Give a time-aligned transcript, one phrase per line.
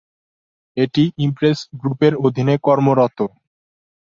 [0.77, 3.17] এটি ইমপ্রেস গ্রুপের অধীনে কার্যরত।